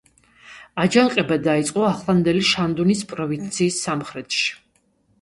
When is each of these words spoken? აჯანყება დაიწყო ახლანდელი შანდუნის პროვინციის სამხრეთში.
აჯანყება 0.83 1.37
დაიწყო 1.49 1.85
ახლანდელი 1.91 2.43
შანდუნის 2.55 3.07
პროვინციის 3.15 3.81
სამხრეთში. 3.87 4.53